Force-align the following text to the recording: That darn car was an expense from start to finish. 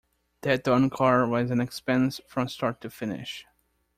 That 0.41 0.63
darn 0.63 0.89
car 0.89 1.27
was 1.27 1.51
an 1.51 1.61
expense 1.61 2.19
from 2.27 2.49
start 2.49 2.81
to 2.81 2.89
finish. 2.89 3.45